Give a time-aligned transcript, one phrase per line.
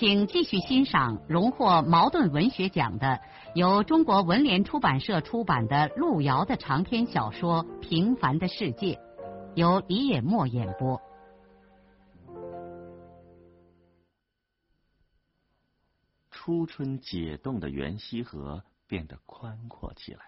[0.00, 3.20] 请继续欣赏荣获茅盾文学奖的、
[3.54, 8.94] 由中国文联出版社出版的路遥的长篇小说《平凡的世界》，
[9.56, 10.98] 由李野墨演播。
[16.30, 20.20] 初春解冻的元溪河变得宽阔起来，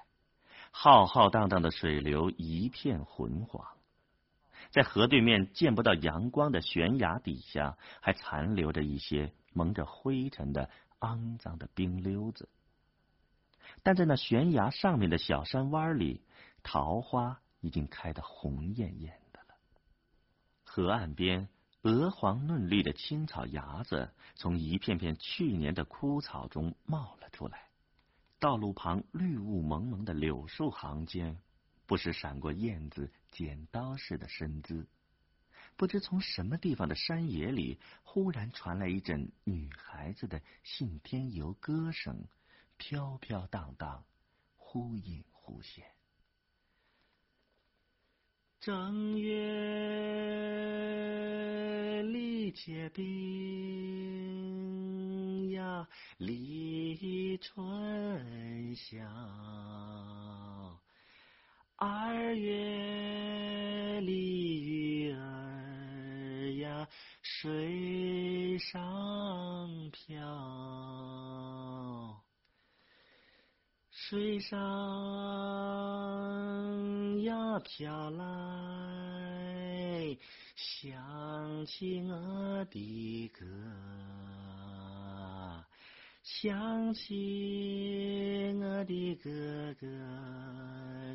[0.71, 3.66] 浩浩荡荡的水流一片浑黄。
[4.71, 12.49] 在河对面见不到阳光的悬崖底下，还残留着一些蒙着灰尘的肮脏的冰溜子。
[13.83, 16.23] 但在那悬崖上面的小山湾里，
[16.63, 19.55] 桃花已经开得红艳艳的了。
[20.65, 21.49] 河岸边，
[21.83, 27.69] 鹅黄嫩绿的青草芽子从一片片去年的枯草中冒了出来。
[28.39, 31.39] 道路旁绿雾蒙蒙的柳树行间。
[31.85, 34.87] 不时闪过燕子剪刀似的身姿，
[35.76, 42.28] 不知从什么地方的山野里，忽然传来一阵女孩子的信天游歌声，
[42.76, 44.04] 飘飘荡荡，
[44.56, 45.84] 忽隐忽现。
[48.60, 49.32] 正月
[52.04, 53.10] 里结冰
[55.50, 59.00] 呀，立春晓。
[61.74, 64.81] 二月里
[67.43, 72.22] 水上漂，
[73.91, 74.56] 水上
[77.25, 80.17] 呀飘来
[80.55, 83.44] 想起我的哥，
[86.22, 89.88] 想起我的哥哥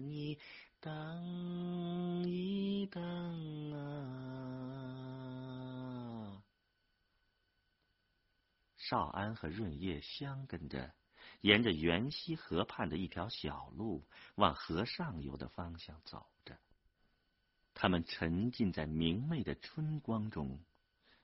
[0.02, 0.38] 你。
[0.80, 3.02] 等一等
[3.74, 4.37] 啊！
[8.90, 10.94] 少安和润叶相跟着，
[11.42, 16.58] 沿着元溪河畔的一条小路往河上游的方向走着。
[17.74, 20.64] 他们沉浸在明媚的春光中，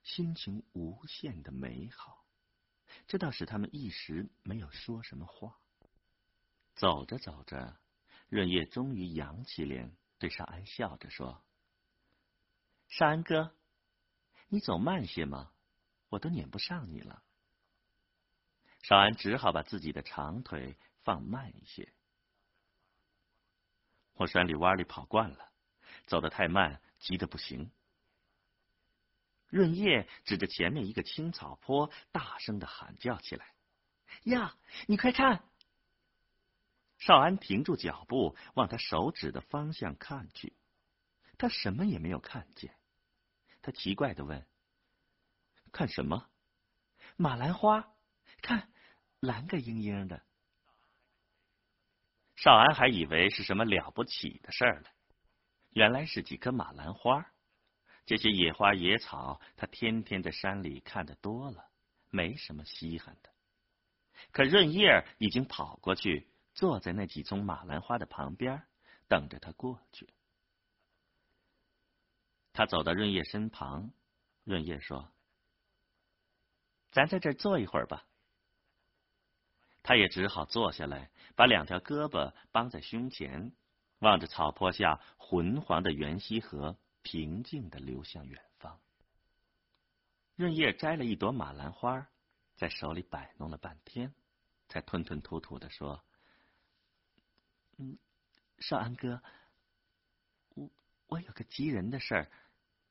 [0.03, 2.25] 心情无限的美好，
[3.07, 5.57] 这倒使他们一时没有说什么话。
[6.75, 7.77] 走着走着。
[8.27, 11.45] 润叶终于扬起脸，对少安笑着说
[12.89, 13.55] ：“少安哥，
[14.49, 15.53] 你走慢些嘛，
[16.09, 17.23] 我都撵不上你了。”
[18.83, 21.91] 少安只好把自己的长腿放慢一些。
[24.13, 25.51] 我山里洼里跑惯了，
[26.05, 27.71] 走得太慢，急得不行。
[29.47, 33.55] 润叶指着前面一个青草坡，大声的喊叫起来
[34.25, 34.57] ：“呀，
[34.87, 35.43] 你快看！”
[36.99, 40.53] 少安停住脚步，往他手指的方向看去，
[41.37, 42.75] 他什么也没有看见。
[43.61, 44.45] 他奇怪的问
[45.71, 46.29] ：“看什么？
[47.15, 47.93] 马兰花？
[48.41, 48.72] 看，
[49.25, 50.21] 蓝个莹莹的。”
[52.35, 54.89] 少安还以为是什么了不起的事儿呢，
[55.71, 57.25] 原来是几棵马兰花。
[58.05, 61.69] 这些野花野草，他天天在山里看的多了，
[62.09, 63.29] 没什么稀罕的。
[64.31, 66.27] 可润叶已经跑过去。
[66.55, 68.61] 坐在那几丛马兰花的旁边，
[69.07, 70.07] 等着他过去。
[72.53, 73.91] 他走到润叶身旁，
[74.43, 75.11] 润叶说
[76.93, 78.05] ：“咱在这儿坐一会儿吧。”
[79.83, 83.53] 他也只好坐下来，把两条胳膊绑在胸前，
[83.99, 88.79] 望着草坡下浑黄的元溪河，平静的流向远方。
[90.35, 92.09] 润叶摘了一朵马兰花，
[92.55, 94.15] 在手里摆弄了半天，
[94.69, 96.03] 才吞吞吐吐的说。
[97.77, 97.97] 嗯，
[98.59, 99.21] 少安哥，
[100.55, 100.69] 我
[101.07, 102.31] 我有个急人的事儿，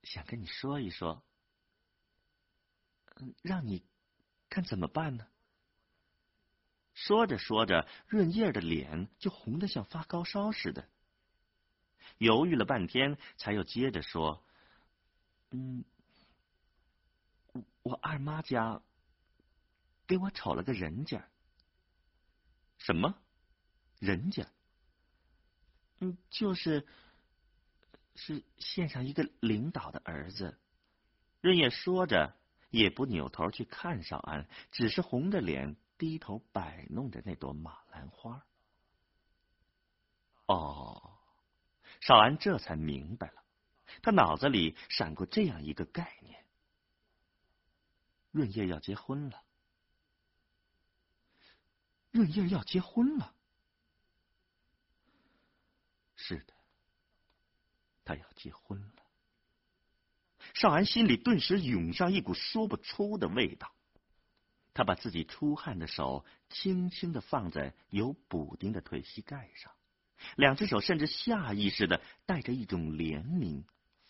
[0.02, 1.24] 想跟你说一说。
[3.16, 3.82] 嗯，让你
[4.48, 5.26] 看怎么办呢？
[7.04, 10.88] 说着说着，润叶的脸就红的像发高烧似的，
[12.18, 14.44] 犹豫了半天，才又接着说
[15.50, 15.84] ：“嗯，
[17.82, 18.80] 我二妈家
[20.06, 21.28] 给我瞅了个人家。
[22.78, 23.18] 什么
[23.98, 24.46] 人家？”
[25.98, 26.86] 嗯，就是
[28.14, 30.56] 是县上一个领导的儿子。
[31.40, 32.36] 润叶说着，
[32.70, 38.44] 也不扭头去看少安，只是红着脸低头摆弄着那朵马兰花。
[40.46, 41.16] 哦，
[42.00, 43.44] 少安这才明白了，
[44.02, 46.44] 他脑子里闪过这样一个概念：
[48.32, 49.44] 润叶要结婚了。
[52.10, 53.32] 润叶要结婚了。
[56.16, 56.52] 是的，
[58.04, 59.02] 他要结婚了。
[60.54, 63.72] 少安心里顿时涌上一股说不出的味道。
[64.74, 69.72] 他把自己出汗的手轻轻的放在有补丁的腿膝盖上，
[70.36, 73.64] 两只手甚至下意识的带着一种怜悯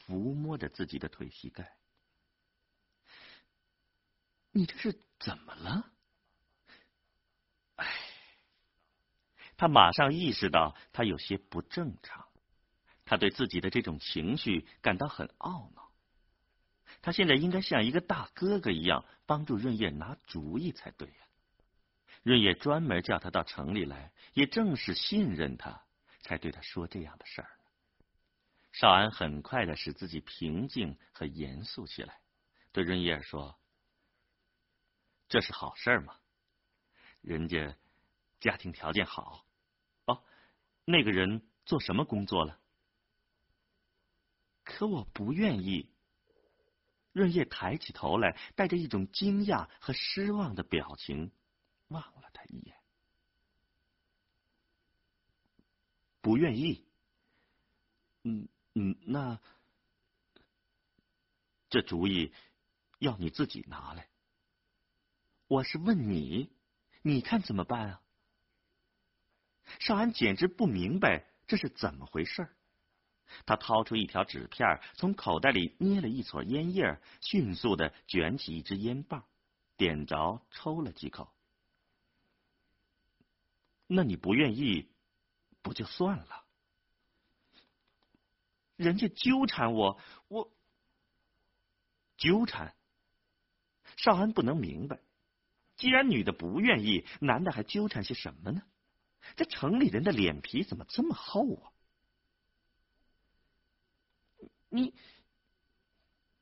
[0.06, 1.76] 抚摸着自己的腿膝盖。
[4.52, 5.90] 你这是怎么了？
[7.76, 7.86] 唉，
[9.56, 12.28] 他马上意识到他有些不正常，
[13.04, 15.91] 他对自己的这种情绪感到很懊恼。
[17.02, 21.14] 他现在应该像一个大哥哥一样帮助润叶拿主意才对呀。
[22.22, 25.82] 润叶专门叫他到城里来，也正是信任他，
[26.20, 27.50] 才对他说这样的事儿。
[28.70, 32.20] 少安很快的使自己平静和严肃起来，
[32.70, 33.58] 对润叶说
[35.28, 36.16] ：“这是好事嘛，
[37.20, 37.76] 人家
[38.38, 39.44] 家庭条件好。
[40.04, 40.22] 哦，
[40.84, 42.60] 那个人做什么工作了？
[44.62, 45.90] 可我不愿意。”
[47.12, 51.30] 润叶抬起头来，带着一种惊讶和失望的表情，
[51.88, 52.76] 望了他一眼。
[56.20, 56.86] 不愿意？
[58.24, 59.40] 嗯嗯，那
[61.68, 62.32] 这主意
[62.98, 64.08] 要你自己拿来。
[65.48, 66.50] 我是问你，
[67.02, 68.02] 你看怎么办啊？
[69.80, 72.56] 少安简直不明白这是怎么回事儿。
[73.46, 79.24] 他掏出一条纸片，从口袋里捏了一撮烟叶，迅速的卷起一支烟棒，
[79.76, 81.32] 点着抽了几口。
[83.86, 84.88] 那你不愿意，
[85.60, 86.44] 不就算了？
[88.76, 90.52] 人家纠缠我，我
[92.16, 92.74] 纠缠。
[93.96, 95.00] 少安不能明白，
[95.76, 98.62] 既然女的不愿意，男的还纠缠些什么呢？
[99.36, 101.71] 这城里人的脸皮怎么这么厚啊？
[104.72, 104.94] 你，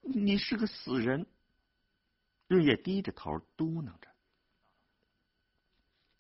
[0.03, 1.27] 你是个死人。
[2.47, 4.09] 日夜低着头嘟囔着。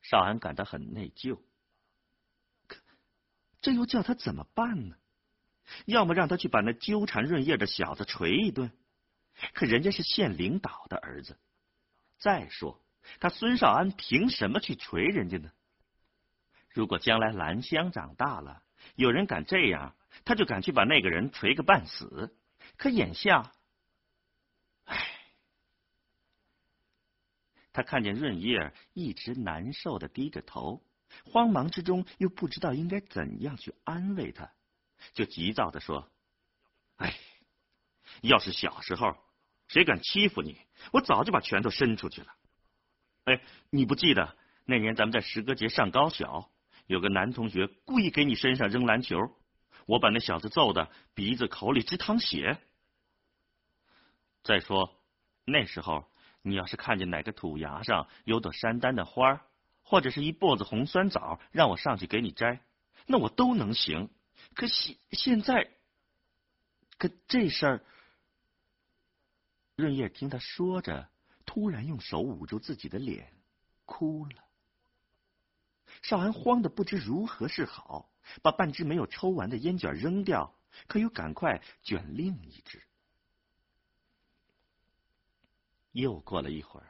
[0.03, 1.41] 少安感到很内疚，
[2.67, 2.81] 可
[3.61, 4.97] 这又叫他怎么办呢？
[5.87, 8.73] 要么让他去把那纠缠润叶的小子捶一顿，
[9.55, 11.39] 可人家是县领导的儿子。
[12.19, 12.85] 再说，
[13.21, 15.53] 他孙少安凭什么去捶人家呢？
[16.71, 18.65] 如果将来兰香长大了，
[18.97, 19.95] 有人敢这样。
[20.25, 22.37] 他就敢去把那个人锤个半死，
[22.77, 23.53] 可眼下，
[24.85, 24.97] 唉，
[27.73, 30.83] 他看见润叶一直难受的低着头，
[31.25, 34.53] 慌忙之中又不知道应该怎样去安慰他，
[35.15, 36.11] 就急躁的说
[36.99, 37.15] ：“哎，
[38.21, 39.17] 要是小时候
[39.69, 40.61] 谁敢欺负你，
[40.93, 42.35] 我早就把拳头伸出去了。
[43.25, 43.41] 哎，
[43.71, 46.51] 你不记得那年咱们在诗歌节上高小，
[46.87, 49.17] 有个男同学故意给你身上扔篮球。”
[49.91, 52.61] 我把那小子揍的鼻子口里直淌血。
[54.45, 54.95] 再说
[55.45, 56.09] 那时候，
[56.43, 59.45] 你要是看见哪个土崖上有朵山丹的花，
[59.83, 62.61] 或者是一簸子红酸枣，让我上去给你摘，
[63.07, 64.11] 那我都能行。
[64.55, 65.69] 可现现在，
[66.97, 67.85] 可这事儿，
[69.75, 71.11] 润叶听他说着，
[71.45, 73.33] 突然用手捂住自己的脸，
[73.87, 74.45] 哭了。
[76.03, 78.10] 少安慌的不知如何是好。
[78.43, 80.55] 把半支没有抽完的烟卷扔掉，
[80.87, 82.83] 可又赶快卷另一支。
[85.93, 86.87] 又过了一会儿，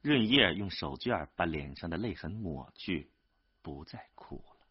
[0.00, 3.10] 润叶用手绢把脸上的泪痕抹去，
[3.62, 4.66] 不再哭了。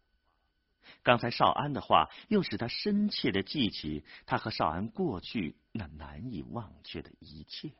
[1.03, 7.71] 刚才少安的话又使他深切的记起他和少安过去那难以忘却的一切，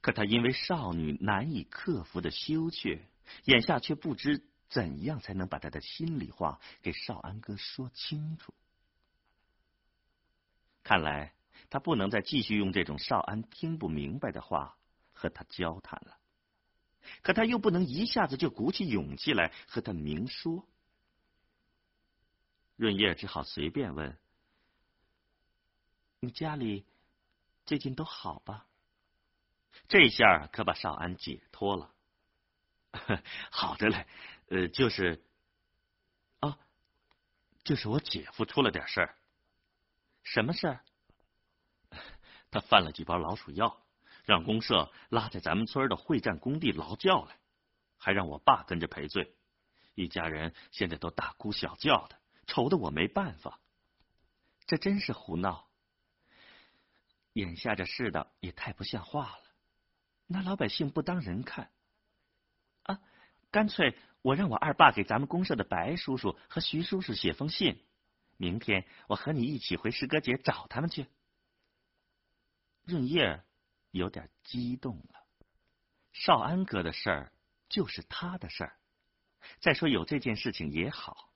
[0.00, 3.06] 可他因为少女难以克服的羞怯，
[3.44, 4.48] 眼下却不知。
[4.68, 8.54] 怎样才能把他的心里话给少安哥说清楚？
[10.82, 11.34] 看来
[11.70, 14.76] 他不能再继续用这种少安听不明白的话
[15.12, 16.18] 和他交谈了。
[17.22, 20.66] 可他又不能一下子就鼓起勇气来和他明说。
[22.76, 24.18] 润叶只好随便问
[26.20, 26.84] ：“你家里
[27.66, 28.66] 最近都好吧？”
[29.88, 31.94] 这下可把少安解脱了。
[33.50, 34.06] 好的嘞。
[34.48, 35.24] 呃，就是，
[36.40, 36.58] 啊，
[37.64, 39.16] 就是我姐夫出了点事儿。
[40.22, 40.84] 什么事儿？
[42.50, 43.84] 他犯了几包老鼠药，
[44.24, 47.38] 让公社拉在咱们村的会战工地劳教来，
[47.96, 49.34] 还让我爸跟着赔罪，
[49.94, 53.60] 一家人现在都大哭小叫的，愁得我没办法。
[54.66, 55.68] 这真是胡闹！
[57.32, 59.44] 眼下这世道也太不像话了，
[60.26, 61.70] 拿老百姓不当人看
[62.84, 63.00] 啊！
[63.50, 67.84] 干脆我让我二爸给咱们公社的白叔叔和徐叔叔写封信，
[68.38, 71.06] 明天我和你一起回师哥节找他们去。
[72.84, 73.44] 润叶
[73.90, 75.26] 有点激动了，
[76.12, 77.32] 少安哥的事儿
[77.68, 78.78] 就是他的事儿。
[79.60, 81.30] 再说有这件事情也好，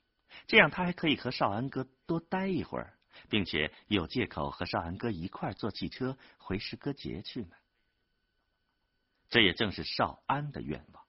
[0.47, 2.95] 这样他还可以和少安哥多待一会儿。
[3.29, 7.57] 并且有借口和少安哥一块坐汽车回诗歌节去呢。
[9.29, 11.05] 这也正是少安的愿望。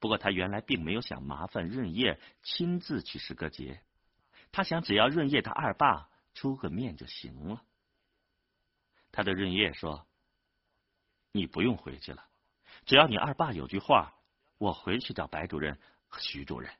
[0.00, 3.80] 不过他原来并没有想麻烦润叶亲自去诗歌节，
[4.52, 7.62] 他想只要润叶他二爸出个面就行了。
[9.10, 10.06] 他对润叶说
[11.32, 12.28] ：“你不用回去了，
[12.86, 14.14] 只要你二爸有句话，
[14.58, 16.72] 我回去找白主任和徐主任。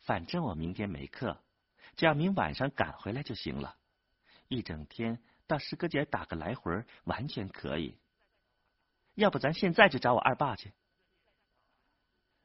[0.00, 1.42] 反正我明天没课。”
[1.96, 3.76] 只要明晚上赶回来就行了，
[4.48, 7.98] 一整天到诗歌节打个来回完全可以。
[9.16, 10.72] 要不咱现在就找我二爸去？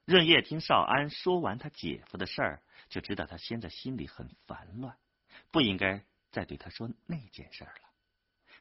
[0.05, 4.97] 润叶听少安说完他姐夫的事儿，就知道他现在心里很烦乱，
[5.51, 7.71] 不应该再对他说那件事了。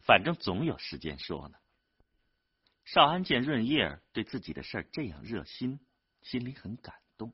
[0.03, 1.59] 反正总有时间说呢。
[2.85, 5.81] 少安见润叶对自己的事儿这样热心，
[6.23, 7.33] 心里很感动，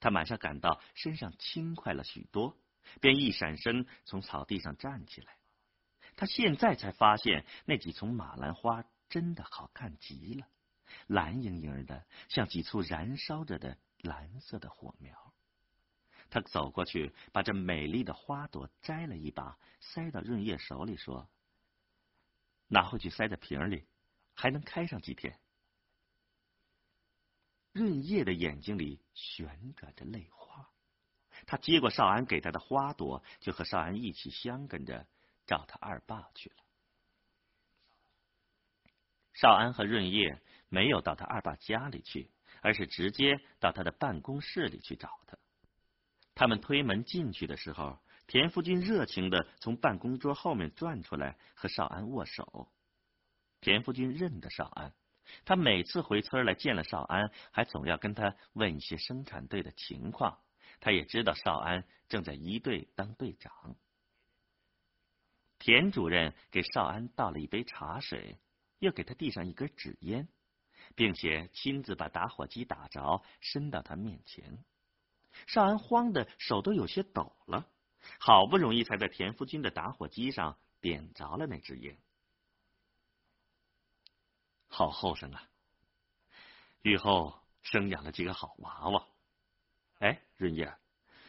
[0.00, 2.56] 他马上感到身上轻快了许多。
[3.02, 5.36] 便一闪身从草地上站起来，
[6.16, 10.46] 他现在才发现那几丛马兰花真的好看极了，
[11.06, 15.32] 蓝莹莹的，像几簇燃烧着的蓝色的火苗。
[16.30, 21.28] 他走过去，把这美丽的花朵摘了一把，塞到润叶手里，说
[22.68, 23.86] ：“拿回去塞在瓶里，
[24.34, 25.40] 还能开上几天。”
[27.72, 30.68] 润叶的眼睛里旋转着泪花。
[31.46, 35.06] 他接过少安给他的花朵，就和少安一起相跟着
[35.46, 36.56] 找他二爸去了。
[39.32, 45.36] 少安和润叶没有到他二爸家里去，而是直接到他的办公室里去找他。
[46.34, 52.70] 他们推门进去的时候，田福军热情的从办公桌后面转出来和少安握手。
[53.60, 54.92] 田福军认得少安，
[55.44, 60.38] 他每次回村来见了少安，还总要跟他问一些生产队的情况。
[60.80, 63.74] 他也知道少安正在一队当队长。
[65.58, 68.38] 田主任给少安倒了一杯茶水，
[68.78, 70.28] 又给他递上一根纸烟，
[70.98, 74.64] 并且亲自把打火机打着，伸到他面前。
[75.46, 77.70] 少安慌的手都有些抖了，
[78.18, 81.96] 好不容易才在田福军的打火机上点着了那支烟。
[84.66, 85.48] 好后生啊！
[86.82, 89.06] 雨后生养了几个好娃娃。
[90.00, 90.76] 哎，润叶，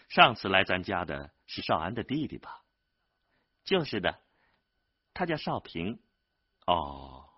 [0.07, 2.63] 上次来咱家的是少安的弟弟吧？
[3.65, 4.19] 就是的，
[5.13, 6.01] 他叫少平。
[6.65, 7.28] 哦，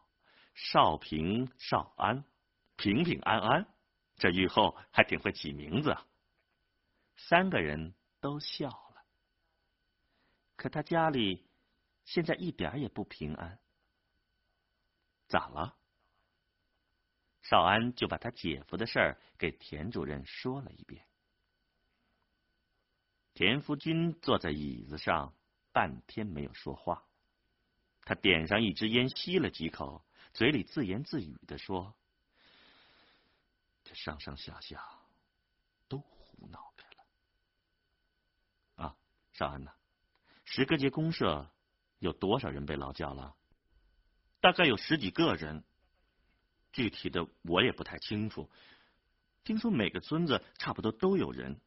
[0.53, 2.23] 少平、少安，
[2.75, 3.67] 平平安安，
[4.17, 6.07] 这玉后还挺会起名字啊。
[7.15, 9.05] 三个人都笑了。
[10.55, 11.47] 可他家里
[12.05, 13.59] 现在一点也不平安。
[15.27, 15.77] 咋了？
[17.41, 21.05] 少安就把他姐夫的事儿给田主任说了一遍。
[23.33, 25.33] 田福军坐在椅子上，
[25.71, 27.07] 半天没有说话。
[28.03, 31.95] 他点上一支烟，吸了几口，嘴里自言自语的说
[33.83, 34.83] ：“这上上下下
[35.87, 37.05] 都胡闹开了。”
[38.87, 38.95] 啊，
[39.33, 39.71] 少安呐，
[40.45, 41.49] 石歌节公社
[41.99, 43.35] 有多少人被劳教了？
[44.39, 45.63] 大概有十几个人，
[46.71, 48.49] 具体的我也不太清楚。
[49.43, 51.59] 听说每个村子差不多都有人。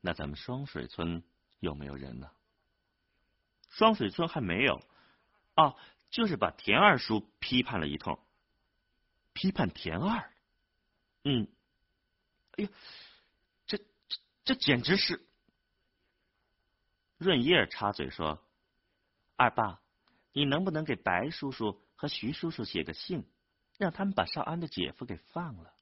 [0.00, 1.24] 那咱们双水村
[1.60, 2.30] 有没有人呢？
[3.70, 4.80] 双水村还没有，
[5.56, 5.76] 哦，
[6.14, 8.20] 就是把田二叔批判了一通，
[9.32, 10.32] 批判田二，
[11.24, 11.48] 嗯，
[12.52, 12.70] 哎呀，
[13.66, 13.84] 这这
[14.44, 15.26] 这简直是！
[17.18, 18.46] 润叶插嘴说
[19.34, 19.80] ：“二爸，
[20.32, 23.28] 你能不能给白叔叔和徐叔叔写个信，
[23.76, 25.74] 让他们把少安的姐夫给放了？”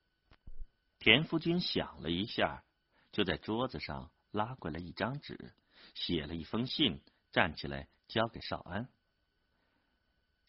[0.99, 2.65] 田福军想了一下。
[3.11, 5.53] 就在桌子上拉过来一张纸，
[5.95, 8.89] 写了一封信，站起来交给少安。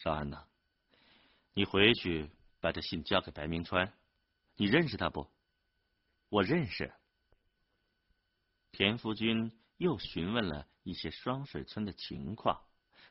[0.04, 0.44] 少安呐，
[1.54, 2.30] 你回去
[2.60, 3.90] 把这信交给白明川，
[4.54, 5.30] 你认识他不？
[6.28, 6.92] 我认识。
[8.70, 12.62] 田福军又询问了一些双水村的情况，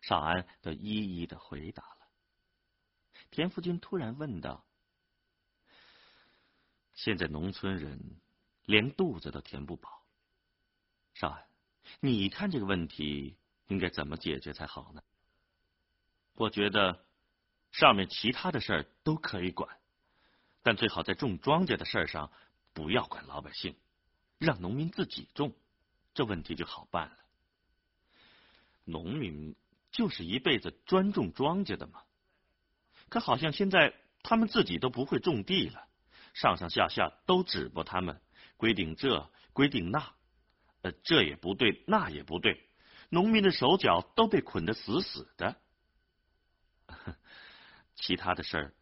[0.04, 2.08] 少安都一一的回答了。
[3.32, 4.64] 田福军突然问道
[6.94, 8.22] ：“现在农村人
[8.66, 10.06] 连肚子都填不饱，
[11.16, 11.48] 少安，
[12.02, 13.36] 你看这个问题
[13.66, 15.02] 应该怎么解决才好呢？”
[16.36, 17.06] 我觉得
[17.72, 19.78] 上面其他的事儿都可以管，
[20.62, 22.32] 但最好在种庄稼的事儿上
[22.74, 23.75] 不要管老百姓，
[24.40, 25.54] 让农民自己种，
[26.13, 27.18] 这问题就好办了。
[28.86, 29.56] 农民
[29.92, 32.02] 就是一辈子专种庄稼的嘛。
[33.10, 35.88] 可好像现在他们自己都不会种地了，
[36.34, 38.20] 上上下下都指拨他们，
[38.58, 40.13] 规定这，规定那，
[40.82, 42.68] 呃，这也不对，那也不对，
[43.10, 45.56] 农民的手脚都被捆得死死的。
[47.95, 48.74] 其他的事儿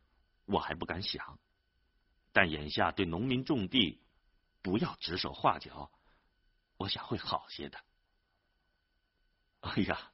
[0.45, 1.39] 我还不敢想，
[2.31, 4.01] 但眼下对农民种地
[4.61, 5.91] 不要指手画脚，
[6.77, 7.79] 我想会好些的。
[9.61, 10.11] 哎呀，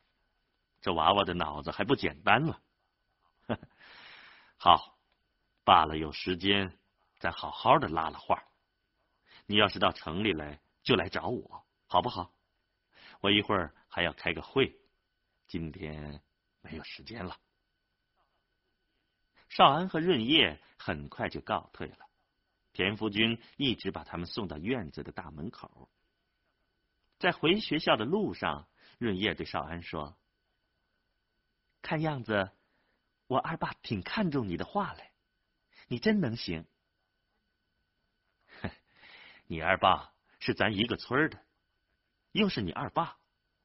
[0.81, 2.61] 这娃娃的脑子还不简单了。
[4.57, 4.97] 好，
[5.63, 6.77] 罢了，有时间
[7.19, 8.43] 再好好的拉拉话。
[9.45, 12.33] 你要是到城里来，就来找我，好不好？
[13.21, 14.77] 我一会儿还要开个会，
[15.47, 16.21] 今天
[16.61, 17.39] 没有时间了。
[19.49, 22.07] 少安和润叶很快就告退了，
[22.73, 25.89] 田福军一直把他们送到院子的大门口。
[27.19, 30.17] 在回学校的路上，润叶对少安说
[31.81, 32.51] ：“看样子。”
[33.27, 35.11] 我二爸挺看重你的画嘞，
[35.89, 36.65] 你真能行。
[39.47, 41.43] 你二爸是咱一个村的，
[42.31, 43.17] 又是你二爸，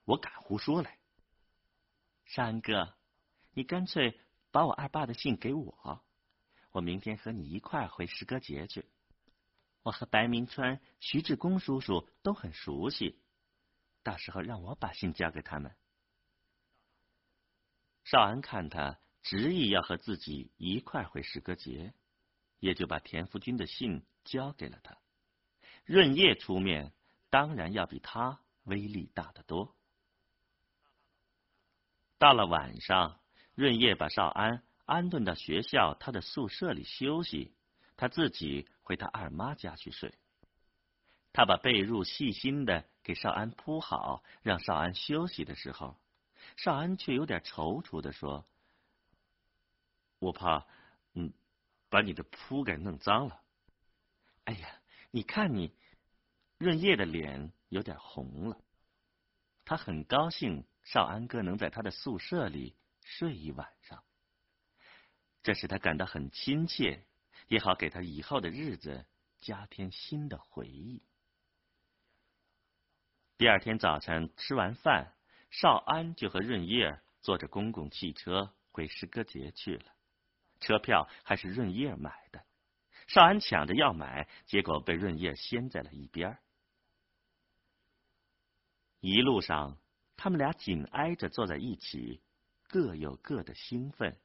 [0.04, 0.98] 我敢胡说嘞。
[2.24, 2.96] 山哥，
[3.52, 4.18] 你干脆
[4.52, 6.04] 把我二爸的信给我，
[6.70, 8.86] 我明天和你一块回石歌节去。
[9.82, 13.18] 我和白明川、徐志公叔叔都很熟悉，
[14.04, 15.74] 到时候让我把信交给他们。
[18.04, 19.00] 少安看他。
[19.24, 21.94] 执意要和自己一块回石歌节，
[22.58, 24.98] 也就把田福军的信交给了他。
[25.84, 26.92] 润叶出面，
[27.30, 29.76] 当然要比他威力大得多。
[32.18, 33.20] 到了晚上，
[33.54, 37.54] 润叶把少安安顿到学校他的宿舍里休息，
[37.96, 40.14] 他自己回他二妈家去睡。
[41.32, 45.96] 他把被褥细心的给少安铺好，让少安休息的时候，
[46.56, 48.46] 少安却有点踌躇的说。
[50.18, 50.66] 我怕，
[51.14, 51.32] 嗯，
[51.88, 53.40] 把你的铺给弄脏了。
[54.44, 54.68] 哎呀，
[55.10, 55.74] 你看你，
[56.58, 58.58] 润叶的脸有点红了。
[59.64, 62.74] 他很高兴少安哥能在他的宿舍里
[63.18, 64.02] 睡一晚上，
[65.42, 67.04] 这使他感到很亲切，
[67.46, 69.04] 也好给他以后的日子
[69.38, 71.02] 加添新的回忆。
[73.36, 75.14] 第二天早晨吃完饭，
[75.50, 79.92] 少安就和润叶坐着公共汽车回诗歌节去了。
[80.60, 82.46] 车票还是润叶买的，
[83.08, 86.38] 少安抢着要买，结果被润叶掀在了一边。
[89.00, 89.76] 一路上，
[90.16, 92.22] 他们俩紧挨着坐在一起，
[92.72, 94.18] 各有各的兴奋，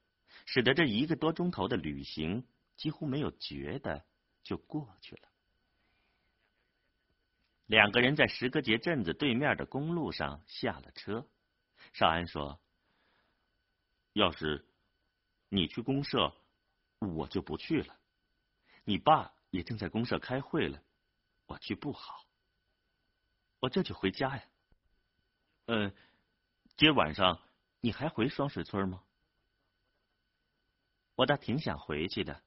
[0.45, 4.05] 使得这一个多钟头的旅行几乎没有觉得
[4.41, 5.29] 就过去了。
[7.65, 11.27] 两个人在石歌节镇子对面的公路上下了车，
[11.91, 12.57] 少安说
[14.13, 14.65] ：“要是……”
[15.49, 16.33] 你去公社，
[16.99, 17.97] 我就不去了。
[18.85, 20.81] 你爸也正在公社开会了，
[21.47, 22.25] 我去不好。
[23.59, 24.43] 我这就回家呀。
[25.65, 25.93] 嗯，
[26.77, 27.41] 今晚上
[27.79, 29.03] 你还回双水村吗？
[31.15, 32.43] 我倒挺想回去的，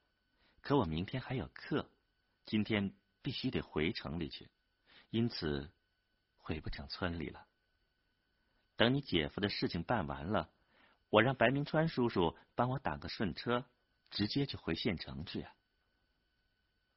[0.60, 1.90] 可我明天还有课，
[2.46, 4.48] 今天必须得回城里去，
[5.10, 5.72] 因此
[6.36, 7.46] 回不成村里了。
[8.76, 10.50] 等你姐夫的事情办完了。
[11.08, 13.66] 我让白明川叔叔帮我打个顺车，
[14.12, 15.44] 直接就回县城去。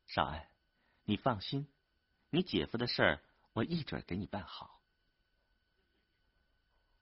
[0.06, 0.48] 少安，
[1.06, 1.68] 你放心，
[2.30, 4.83] 你姐夫的事儿我一准给你办好。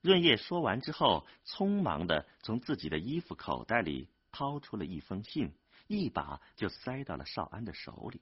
[0.01, 5.53] 润叶说完之后，匆忙的从自己的衣服口袋里掏出了一封信，
[5.87, 8.21] 一把就塞到了少安的手里。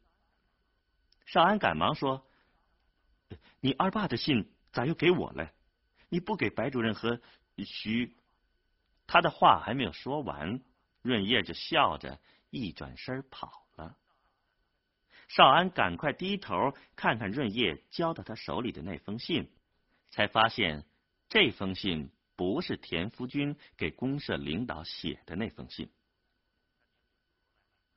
[1.26, 2.28] 少安赶忙说
[3.62, 5.52] ：“你二爸的信咋又给我了？
[6.10, 7.22] 你不给白主任和
[7.58, 8.16] 徐？”
[9.08, 10.62] 他的话还没有说完，
[11.02, 13.96] 润叶就笑着一转身跑了。
[15.28, 19.52] 少安赶快低头看看润叶交到他手里的那封信，
[20.10, 20.86] 才发现
[21.30, 25.92] 这封信不是田福军给公社领导写的那封信。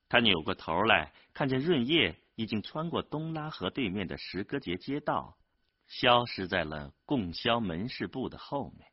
[0.09, 5.39] 他扭过头来，看见润叶已经穿过东拉河对面的石歌节街道，
[5.87, 8.93] 消失在了供销门市部的后面。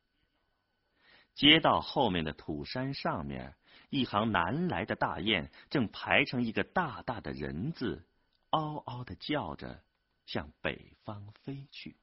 [1.34, 3.54] 街道后面的土山上面
[3.90, 8.06] 一行南来的大雁正排成一个大大的人字，
[8.48, 9.82] 嗷嗷的叫着，
[10.24, 11.96] 向北方飞去。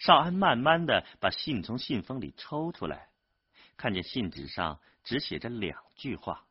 [0.00, 3.10] 少安慢慢的把信从信封里抽出来，
[3.76, 6.46] 看见信纸上只写着两句话：“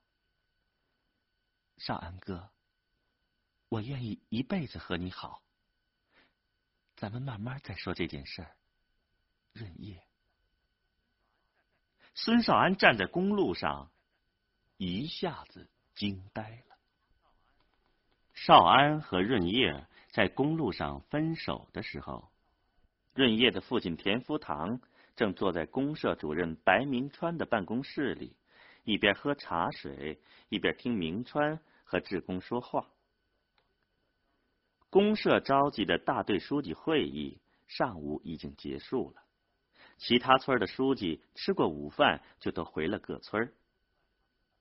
[1.78, 2.52] 少安哥，
[3.68, 5.42] 我愿意一辈子和你好。
[6.96, 8.56] 咱们慢慢再说这件事儿。”
[9.52, 10.04] 润叶。
[12.14, 13.90] 孙少安站在公路上，
[14.78, 16.78] 一下子惊呆了。
[18.36, 22.29] 少安和润叶在公路上分手的时候，
[23.14, 24.80] 润叶的父亲田福堂
[25.16, 28.38] 正坐在公社主任白明川的办公室里，
[28.84, 32.88] 一边喝茶水，一边听明川和志工说话。
[34.90, 39.22] 公社召集的大队书记会议上午已经结束了。
[39.98, 43.52] 其他村的书记吃过午饭，就都回了各村。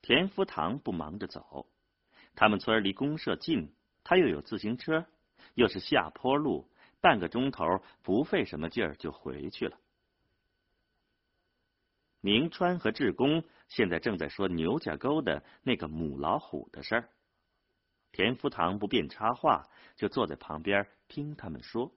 [0.03, 1.67] 田福堂不忙着走，
[2.35, 5.07] 他们村离公社近，他又有自行车，
[5.55, 6.69] 又是下坡路，
[7.01, 7.65] 半个钟头
[8.03, 9.79] 不费什么劲儿就回去了。
[12.21, 17.09] 明川和志工现在正在说牛家沟的那个母老虎的事儿，
[18.11, 21.93] 田福堂不便插话，就坐在旁边听他们说。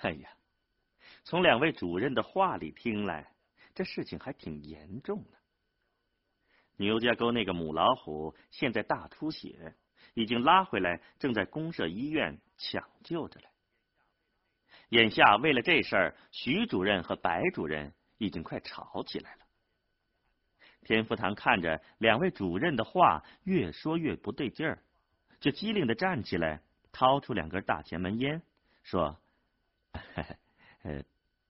[0.00, 0.30] 哎呀！
[1.24, 3.34] 从两位主任的话里听来，
[3.74, 5.38] 这事情还挺严重的。
[6.76, 9.74] 牛家沟那个母老虎现在大出血，
[10.14, 13.48] 已经拉回来，正在公社医院抢救着嘞。
[14.90, 19.40] 眼下为了这事儿，徐主任和白主任已经快吵起来了。
[20.82, 24.82] 天福堂看着两位主任的话越说越不对劲儿，
[25.40, 28.42] 就机灵的站起来，掏出两根大前门烟，
[28.82, 29.18] 说
[30.82, 31.02] ：“呃。”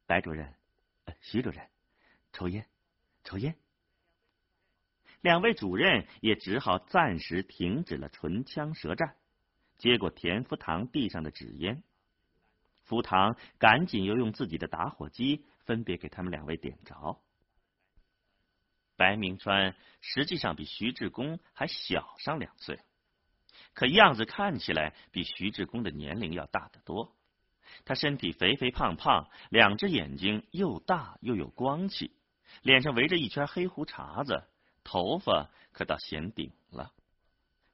[0.09, 0.55] 白主任，
[1.21, 1.69] 徐主任，
[2.33, 2.65] 抽烟，
[3.25, 3.55] 抽烟。
[5.21, 9.17] 两位主任也只好暂时停止了唇枪舌战，
[9.77, 11.83] 接过田福堂地上的纸烟。
[12.89, 17.21] 福堂赶紧又用自己的打火机分别给他们两位点着。
[18.97, 22.81] 白明川实际上比徐志公还小上两岁，
[23.75, 27.15] 可样子看起来比徐志公的年龄要大得多。
[27.85, 32.11] 他身体肥肥胖胖，两只眼睛又大又有光气，
[32.63, 34.49] 脸上围着一圈黑胡茬子，
[34.83, 36.93] 头发可倒显顶了。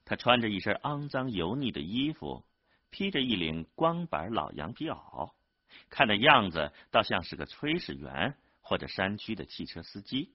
[0.04, 2.44] 他穿着一身肮脏油腻的衣服，
[2.94, 5.32] 披着一领光板老羊皮袄，
[5.90, 10.32] 看那样子倒像是个炊事员或者山区的汽车司机。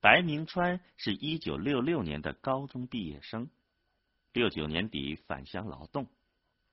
[0.00, 3.50] 白明川是一九六六年的高中毕业生，
[4.32, 6.06] 六九年底返乡劳动。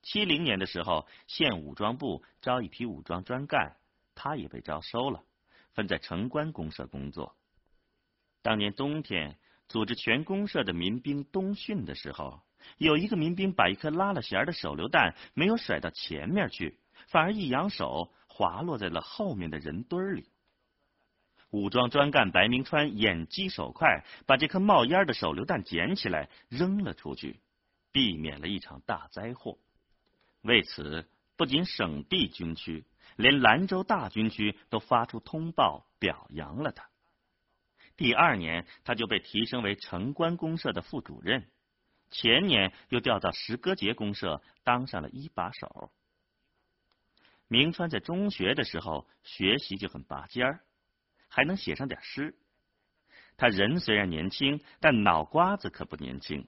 [0.03, 3.77] 七零年的时候，县武装部招一批武装专干，
[4.13, 5.23] 他也被招收了，
[5.71, 7.35] 分在城关公社工作。
[8.43, 12.43] 当年冬天，组织全公社的民兵冬训的时候，
[12.77, 20.25] 有一个民兵把一颗拉了弦的手榴弹没有甩到前面去，反而一扬手滑落在了后面的人堆里。
[21.49, 27.41] 武装专干白明川眼疾手快，把这颗冒烟的手榴弹捡起来扔了出去，
[27.91, 29.57] 避免了一场大灾祸。
[30.43, 32.85] 为此，不仅省地军区，
[33.17, 36.87] 连兰州大军区都发出通报表扬了他。
[37.97, 41.45] 第二年，他就被提升为城关公社的副主任，
[42.11, 45.91] 前年又调到石歌节公社当上了一把手。
[47.47, 50.59] 明川在中学的时候学习就很拔尖儿，
[51.27, 52.35] 还能写上点诗。
[53.37, 56.47] 他人虽然年轻，但脑瓜子可不年轻。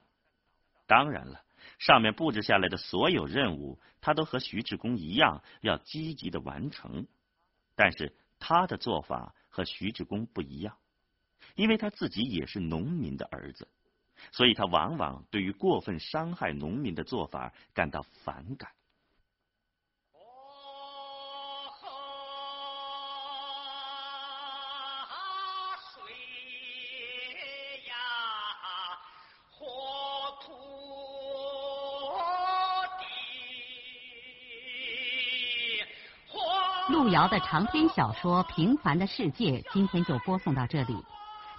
[0.85, 1.43] 当然了。
[1.79, 7.07] 上面布置下来的所有任务，他都和徐志公一样要积极的完成。
[7.73, 10.77] 但是他的做法和徐志公不一样，
[11.55, 13.69] 因为他自己也是农民的儿子，
[14.31, 18.69] 所以他往往对于过分伤害农民的做法感到反感。
[36.89, 40.95] 路遥的长篇小说《平凡的世界》今天就播送到这里。